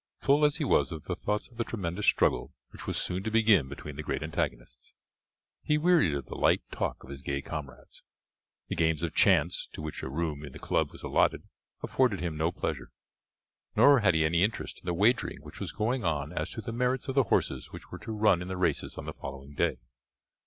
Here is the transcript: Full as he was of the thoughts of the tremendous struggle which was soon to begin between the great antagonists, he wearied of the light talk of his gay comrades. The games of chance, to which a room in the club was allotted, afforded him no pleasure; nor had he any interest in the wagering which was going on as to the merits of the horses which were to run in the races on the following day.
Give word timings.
Full 0.19 0.43
as 0.45 0.55
he 0.55 0.63
was 0.63 0.91
of 0.91 1.03
the 1.03 1.15
thoughts 1.15 1.47
of 1.51 1.57
the 1.57 1.63
tremendous 1.63 2.07
struggle 2.07 2.55
which 2.71 2.87
was 2.87 2.97
soon 2.97 3.21
to 3.21 3.29
begin 3.29 3.69
between 3.69 3.97
the 3.97 4.01
great 4.01 4.23
antagonists, 4.23 4.93
he 5.61 5.77
wearied 5.77 6.15
of 6.15 6.25
the 6.25 6.33
light 6.33 6.63
talk 6.71 7.03
of 7.03 7.11
his 7.11 7.21
gay 7.21 7.39
comrades. 7.39 8.01
The 8.67 8.75
games 8.75 9.03
of 9.03 9.13
chance, 9.13 9.67
to 9.73 9.81
which 9.83 10.01
a 10.01 10.09
room 10.09 10.43
in 10.43 10.53
the 10.53 10.57
club 10.57 10.89
was 10.91 11.03
allotted, 11.03 11.43
afforded 11.83 12.19
him 12.19 12.35
no 12.35 12.51
pleasure; 12.51 12.89
nor 13.75 13.99
had 13.99 14.15
he 14.15 14.25
any 14.25 14.41
interest 14.41 14.79
in 14.79 14.87
the 14.87 14.93
wagering 14.95 15.43
which 15.43 15.59
was 15.59 15.71
going 15.71 16.03
on 16.03 16.33
as 16.33 16.49
to 16.49 16.61
the 16.61 16.71
merits 16.71 17.07
of 17.07 17.13
the 17.13 17.25
horses 17.25 17.71
which 17.71 17.91
were 17.91 17.99
to 17.99 18.11
run 18.11 18.41
in 18.41 18.47
the 18.47 18.57
races 18.57 18.97
on 18.97 19.05
the 19.05 19.13
following 19.13 19.53
day. 19.53 19.77